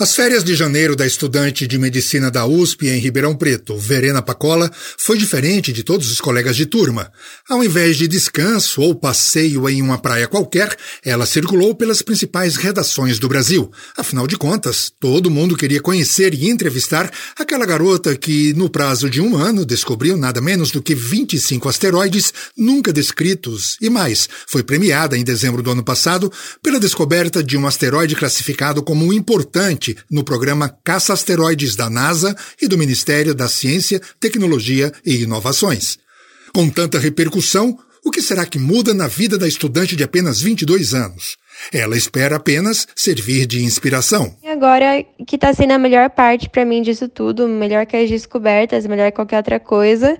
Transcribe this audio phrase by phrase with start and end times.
[0.00, 4.72] As férias de janeiro da estudante de medicina da USP em Ribeirão Preto, Verena Pacola,
[4.96, 7.12] foi diferente de todos os colegas de turma.
[7.46, 10.74] Ao invés de descanso ou passeio em uma praia qualquer,
[11.04, 13.70] ela circulou pelas principais redações do Brasil.
[13.94, 19.20] Afinal de contas, todo mundo queria conhecer e entrevistar aquela garota que, no prazo de
[19.20, 24.30] um ano, descobriu nada menos do que 25 asteroides nunca descritos e mais.
[24.46, 26.32] Foi premiada em dezembro do ano passado
[26.62, 32.66] pela descoberta de um asteroide classificado como importante no programa Caça Asteroides da NASA e
[32.66, 35.98] do Ministério da Ciência, Tecnologia e Inovações.
[36.54, 40.94] Com tanta repercussão, o que será que muda na vida da estudante de apenas 22
[40.94, 41.36] anos?
[41.72, 44.34] Ela espera apenas servir de inspiração.
[44.42, 48.08] E agora que está sendo a melhor parte para mim disso tudo, melhor que as
[48.08, 50.18] descobertas, melhor que qualquer outra coisa,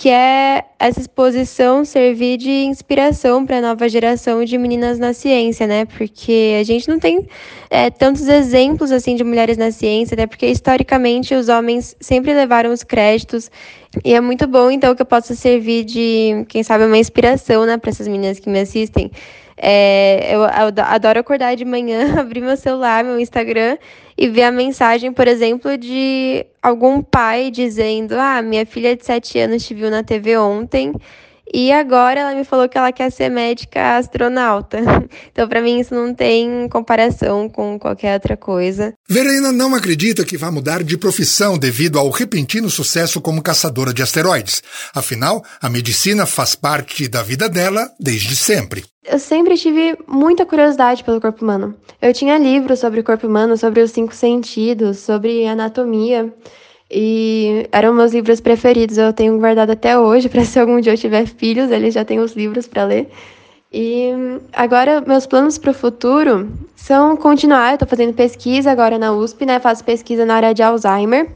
[0.00, 5.66] que é essa exposição servir de inspiração para a nova geração de meninas na ciência,
[5.66, 5.84] né?
[5.84, 7.28] Porque a gente não tem
[7.68, 10.26] é, tantos exemplos assim de mulheres na ciência, né?
[10.26, 13.50] Porque historicamente os homens sempre levaram os créditos
[14.02, 17.76] e é muito bom então que eu possa servir de, quem sabe, uma inspiração, né,
[17.76, 19.10] para essas meninas que me assistem.
[19.62, 23.76] É, eu, adoro acordar de manhã, abrir meu celular, meu Instagram
[24.16, 29.38] e ver a mensagem, por exemplo, de algum pai dizendo: Ah, minha filha de 7
[29.38, 30.92] anos te viu na TV ontem
[31.52, 34.78] e agora ela me falou que ela quer ser médica astronauta.
[35.32, 38.92] Então, para mim, isso não tem comparação com qualquer outra coisa.
[39.08, 44.02] Verena não acredita que vá mudar de profissão devido ao repentino sucesso como caçadora de
[44.02, 44.62] asteroides.
[44.94, 48.84] Afinal, a medicina faz parte da vida dela desde sempre.
[49.04, 51.74] Eu sempre tive muita curiosidade pelo corpo humano.
[52.00, 56.32] Eu tinha livros sobre o corpo humano, sobre os cinco sentidos, sobre anatomia.
[56.90, 60.98] E eram meus livros preferidos, eu tenho guardado até hoje, para se algum dia eu
[60.98, 63.08] tiver filhos, eles já têm os livros para ler.
[63.72, 64.10] E
[64.52, 67.70] agora, meus planos para o futuro são continuar.
[67.70, 69.60] Eu estou fazendo pesquisa agora na USP, né?
[69.60, 71.30] Faço pesquisa na área de Alzheimer.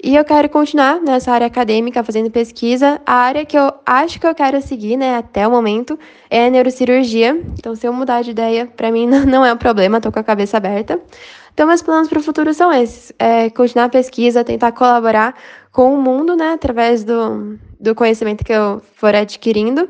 [0.00, 3.00] E eu quero continuar nessa área acadêmica, fazendo pesquisa.
[3.04, 5.98] A área que eu acho que eu quero seguir, né, até o momento,
[6.30, 7.36] é a neurocirurgia.
[7.58, 10.22] Então, se eu mudar de ideia, para mim não é um problema, estou com a
[10.22, 11.00] cabeça aberta.
[11.58, 15.34] Então, meus planos para o futuro são esses: é continuar a pesquisa, tentar colaborar
[15.72, 19.88] com o mundo, né, através do, do conhecimento que eu for adquirindo.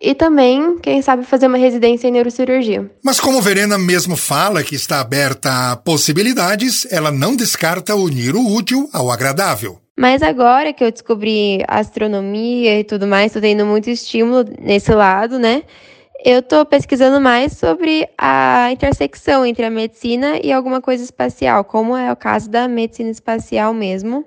[0.00, 2.90] E também, quem sabe, fazer uma residência em neurocirurgia.
[3.00, 8.52] Mas como Verena mesmo fala que está aberta a possibilidades, ela não descarta unir o
[8.52, 9.78] útil ao agradável.
[9.96, 15.38] Mas agora que eu descobri astronomia e tudo mais, estou tendo muito estímulo nesse lado,
[15.38, 15.62] né?
[16.26, 21.94] Eu estou pesquisando mais sobre a intersecção entre a medicina e alguma coisa espacial, como
[21.94, 24.24] é o caso da medicina espacial mesmo.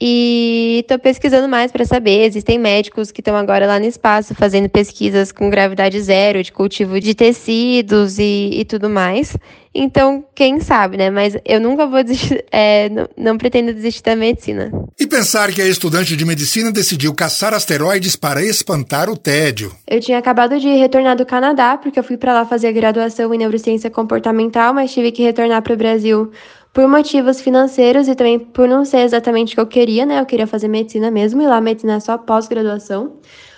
[0.00, 2.24] E estou pesquisando mais para saber.
[2.24, 7.00] Existem médicos que estão agora lá no espaço fazendo pesquisas com gravidade zero, de cultivo
[7.00, 9.36] de tecidos e, e tudo mais.
[9.74, 11.10] Então, quem sabe, né?
[11.10, 14.70] Mas eu nunca vou desistir, é, não, não, pretendo desistir da medicina.
[14.98, 19.72] E pensar que a estudante de medicina decidiu caçar asteroides para espantar o tédio.
[19.86, 23.38] Eu tinha acabado de retornar do Canadá, porque eu fui para lá fazer graduação em
[23.38, 26.30] neurociência comportamental, mas tive que retornar para o Brasil
[26.78, 30.20] por motivos financeiros e também por não ser exatamente o que eu queria, né?
[30.20, 33.14] Eu queria fazer medicina mesmo, e lá medicina é só pós-graduação.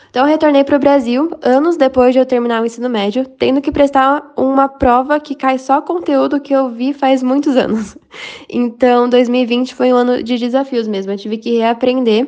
[0.09, 3.61] Então, eu retornei para o Brasil anos depois de eu terminar o ensino médio, tendo
[3.61, 7.95] que prestar uma prova que cai só conteúdo que eu vi faz muitos anos.
[8.49, 11.13] Então, 2020 foi um ano de desafios mesmo.
[11.13, 12.27] Eu tive que reaprender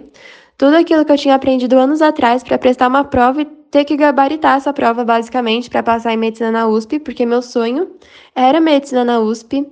[0.58, 3.96] tudo aquilo que eu tinha aprendido anos atrás para prestar uma prova e ter que
[3.96, 7.92] gabaritar essa prova, basicamente, para passar em medicina na USP, porque meu sonho
[8.34, 9.66] era medicina na USP.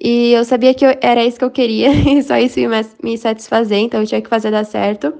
[0.00, 2.68] E eu sabia que eu, era isso que eu queria, e só isso ia
[3.02, 5.12] me satisfazer, então eu tinha que fazer dar certo.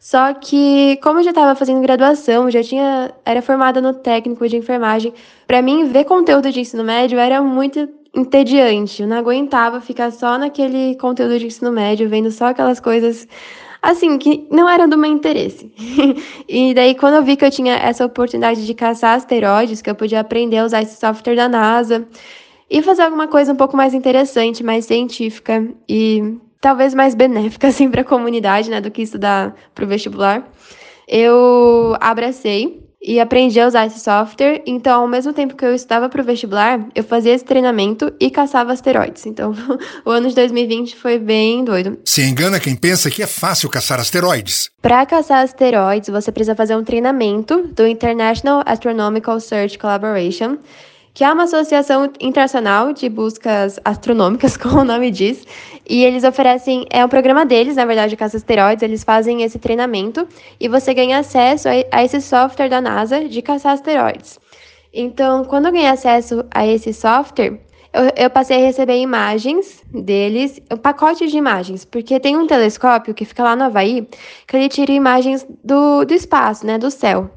[0.00, 4.56] Só que, como eu já estava fazendo graduação, já tinha era formada no técnico de
[4.56, 5.12] enfermagem,
[5.46, 9.02] para mim ver conteúdo de ensino médio era muito entediante.
[9.02, 13.26] Eu não aguentava ficar só naquele conteúdo de ensino médio, vendo só aquelas coisas
[13.82, 15.72] assim que não eram do meu interesse.
[16.48, 19.94] e daí quando eu vi que eu tinha essa oportunidade de caçar asteroides, que eu
[19.94, 22.06] podia aprender a usar esse software da NASA,
[22.70, 27.90] e fazer alguma coisa um pouco mais interessante, mais científica e talvez mais benéfica assim
[27.90, 30.46] para a comunidade, né, do que estudar para o vestibular.
[31.08, 34.62] Eu abracei e aprendi a usar esse software.
[34.66, 38.28] Então, ao mesmo tempo que eu estudava para o vestibular, eu fazia esse treinamento e
[38.30, 39.26] caçava asteroides.
[39.26, 39.54] Então,
[40.04, 41.98] o ano de 2020 foi bem doido.
[42.04, 44.70] Se engana quem pensa que é fácil caçar asteroides.
[44.82, 50.58] Para caçar asteroides, você precisa fazer um treinamento do International Astronomical Search Collaboration
[51.16, 55.46] que é uma associação internacional de buscas astronômicas, como o nome diz,
[55.88, 59.58] e eles oferecem, é um programa deles, na verdade, de caça asteroides, eles fazem esse
[59.58, 60.28] treinamento
[60.60, 64.38] e você ganha acesso a, a esse software da NASA de caçar asteroides.
[64.92, 67.62] Então, quando eu ganhei acesso a esse software,
[67.96, 73.14] eu, eu, passei a receber imagens deles, um pacote de imagens, porque tem um telescópio
[73.14, 74.06] que fica lá no Havaí,
[74.46, 77.30] que ele tira imagens do, do espaço, né, do céu.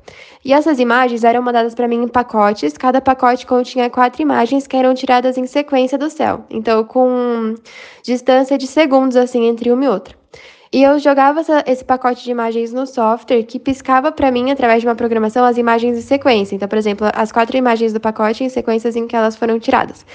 [0.44, 4.76] E essas imagens eram mandadas para mim em pacotes, cada pacote continha quatro imagens que
[4.76, 7.56] eram tiradas em sequência do céu, então com
[8.04, 10.16] distância de segundos, assim, entre uma e outra.
[10.72, 14.82] E eu jogava essa, esse pacote de imagens no software que piscava para mim, através
[14.82, 16.56] de uma programação, as imagens em sequência.
[16.56, 20.06] Então, por exemplo, as quatro imagens do pacote em sequências em que elas foram tiradas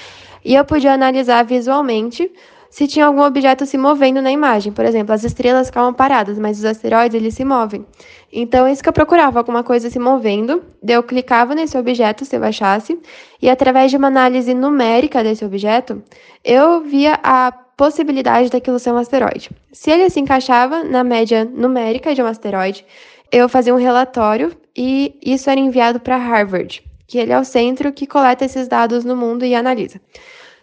[0.45, 2.31] e eu podia analisar visualmente
[2.69, 4.73] se tinha algum objeto se movendo na imagem.
[4.73, 7.87] Por exemplo, as estrelas ficavam paradas, mas os asteroides eles se movem.
[8.33, 10.63] Então, é isso que eu procurava, alguma coisa se movendo.
[10.87, 13.01] Eu clicava nesse objeto, se eu achasse,
[13.41, 16.03] e através de uma análise numérica desse objeto,
[16.45, 19.51] eu via a possibilidade daquilo ser um asteroide.
[19.73, 22.85] Se ele se encaixava na média numérica de um asteroide,
[23.31, 27.93] eu fazia um relatório e isso era enviado para Harvard que ele é o centro
[27.93, 30.01] que coleta esses dados no mundo e analisa.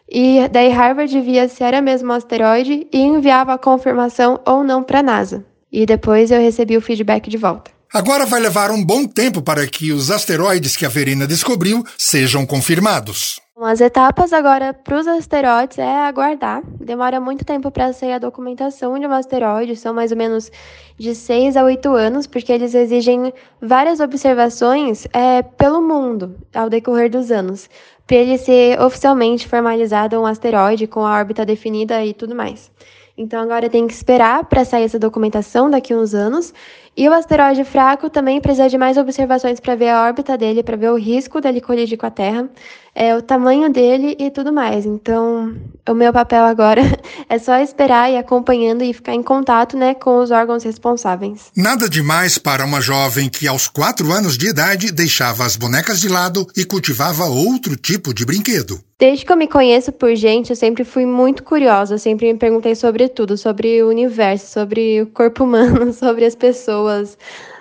[0.09, 4.83] E daí Harvard via se era mesmo um asteroide e enviava a confirmação ou não
[4.83, 5.45] para a NASA.
[5.71, 7.71] E depois eu recebi o feedback de volta.
[7.93, 12.45] Agora vai levar um bom tempo para que os asteroides que a Verena descobriu sejam
[12.45, 13.39] confirmados.
[13.63, 16.63] As etapas agora para os asteroides é aguardar.
[16.65, 20.51] Demora muito tempo para sair a documentação de um asteroide, são mais ou menos
[20.97, 23.31] de 6 a 8 anos, porque eles exigem
[23.61, 27.69] várias observações é, pelo mundo ao decorrer dos anos,
[28.07, 32.71] para ele ser oficialmente formalizado um asteroide com a órbita definida e tudo mais.
[33.15, 36.51] Então agora tem que esperar para sair essa documentação daqui a uns anos.
[36.95, 40.75] E o asteroide fraco também precisa de mais observações para ver a órbita dele, para
[40.75, 42.49] ver o risco dele colidir com a Terra,
[42.93, 44.85] é, o tamanho dele e tudo mais.
[44.85, 45.55] Então,
[45.87, 46.81] o meu papel agora
[47.29, 51.51] é só esperar e acompanhando e ficar em contato né, com os órgãos responsáveis.
[51.55, 56.09] Nada demais para uma jovem que, aos quatro anos de idade, deixava as bonecas de
[56.09, 58.79] lado e cultivava outro tipo de brinquedo.
[58.99, 62.37] Desde que eu me conheço por gente, eu sempre fui muito curiosa, eu sempre me
[62.37, 66.80] perguntei sobre tudo, sobre o universo, sobre o corpo humano, sobre as pessoas,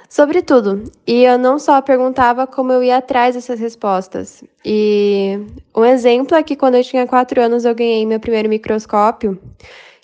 [0.09, 0.85] sobre tudo.
[1.07, 4.43] E eu não só perguntava como eu ia atrás dessas respostas.
[4.65, 5.39] E
[5.75, 9.41] um exemplo é que quando eu tinha quatro anos eu ganhei meu primeiro microscópio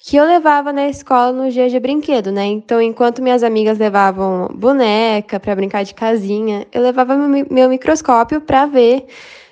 [0.06, 2.44] que eu levava na escola no dia de brinquedo, né?
[2.44, 8.66] Então, enquanto minhas amigas levavam boneca para brincar de casinha, eu levava meu microscópio para
[8.66, 9.04] ver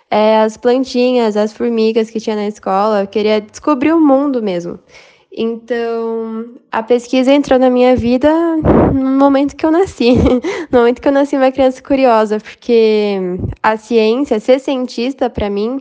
[0.09, 3.01] é, as plantinhas, as formigas que tinha na escola.
[3.01, 4.79] Eu queria descobrir o mundo mesmo.
[5.37, 8.31] Então, a pesquisa entrou na minha vida
[8.93, 10.15] no momento que eu nasci.
[10.71, 13.17] No momento que eu nasci, uma criança curiosa, porque
[13.63, 15.81] a ciência, ser cientista, para mim,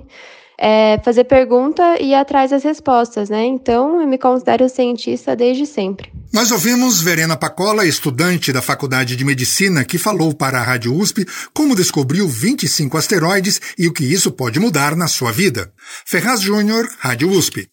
[0.58, 3.46] é fazer pergunta e ir atrás das respostas, né?
[3.46, 6.12] Então, eu me considero cientista desde sempre.
[6.32, 11.26] Nós ouvimos Verena Pacola, estudante da Faculdade de Medicina, que falou para a Rádio USP
[11.54, 15.72] como descobriu 25 asteroides e o que isso pode mudar na sua vida.
[16.06, 17.73] Ferraz Júnior, Rádio USP.